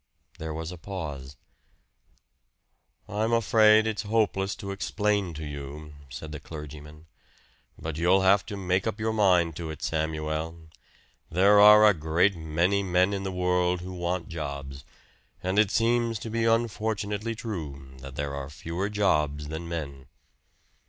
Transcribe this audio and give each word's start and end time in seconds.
There 0.39 0.51
was 0.51 0.71
a 0.71 0.79
pause. 0.79 1.37
"I'm 3.07 3.31
afraid 3.31 3.85
it's 3.85 4.01
hopeless 4.01 4.55
to 4.55 4.71
explain 4.71 5.35
to 5.35 5.45
you," 5.45 5.93
said 6.09 6.31
the 6.31 6.39
clergyman. 6.39 7.05
"But 7.77 7.97
you'll 7.99 8.23
have 8.23 8.43
to 8.47 8.57
make 8.57 8.87
up 8.87 8.99
your 8.99 9.13
mind 9.13 9.55
to 9.57 9.69
it, 9.69 9.83
Samuel 9.83 10.69
there 11.29 11.59
are 11.59 11.85
a 11.85 11.93
great 11.93 12.35
many 12.35 12.81
men 12.81 13.13
in 13.13 13.21
the 13.21 13.31
world 13.31 13.81
who 13.81 13.93
want 13.93 14.27
jobs, 14.27 14.83
and 15.43 15.59
it 15.59 15.69
seems 15.69 16.17
to 16.17 16.31
be 16.31 16.45
unfortunately 16.45 17.35
true 17.35 17.93
that 17.99 18.15
there 18.15 18.33
are 18.33 18.49
fewer 18.49 18.89
jobs 18.89 19.49
than 19.49 19.69
men." 19.69 20.07